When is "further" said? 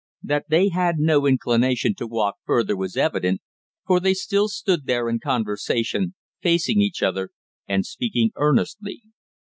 2.43-2.75